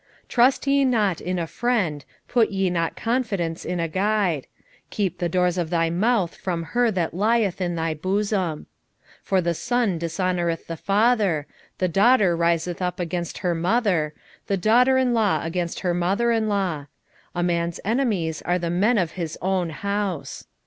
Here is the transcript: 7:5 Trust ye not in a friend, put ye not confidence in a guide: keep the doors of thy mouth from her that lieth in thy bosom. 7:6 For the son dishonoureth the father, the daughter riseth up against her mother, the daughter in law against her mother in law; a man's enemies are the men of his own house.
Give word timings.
7:5 0.23 0.27
Trust 0.29 0.65
ye 0.65 0.83
not 0.83 1.21
in 1.21 1.37
a 1.37 1.45
friend, 1.45 2.05
put 2.27 2.49
ye 2.49 2.71
not 2.71 2.95
confidence 2.95 3.63
in 3.63 3.79
a 3.79 3.87
guide: 3.87 4.47
keep 4.89 5.19
the 5.19 5.29
doors 5.29 5.59
of 5.59 5.69
thy 5.69 5.91
mouth 5.91 6.33
from 6.33 6.63
her 6.73 6.89
that 6.89 7.13
lieth 7.13 7.61
in 7.61 7.75
thy 7.75 7.93
bosom. 7.93 8.61
7:6 8.61 8.65
For 9.21 9.41
the 9.41 9.53
son 9.53 9.99
dishonoureth 9.99 10.65
the 10.65 10.75
father, 10.75 11.45
the 11.77 11.87
daughter 11.87 12.35
riseth 12.35 12.81
up 12.81 12.99
against 12.99 13.37
her 13.45 13.53
mother, 13.53 14.15
the 14.47 14.57
daughter 14.57 14.97
in 14.97 15.13
law 15.13 15.41
against 15.43 15.81
her 15.81 15.93
mother 15.93 16.31
in 16.31 16.49
law; 16.49 16.87
a 17.35 17.43
man's 17.43 17.79
enemies 17.85 18.41
are 18.41 18.57
the 18.57 18.71
men 18.71 18.97
of 18.97 19.11
his 19.11 19.37
own 19.39 19.69
house. 19.69 20.47